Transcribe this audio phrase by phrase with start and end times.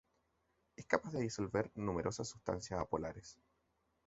[0.77, 3.37] Es capaz de disolver numerosas sustancias apolares.